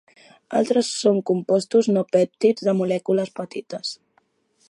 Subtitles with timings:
[0.59, 3.93] Altres són compostos no pèptids de molècules petites.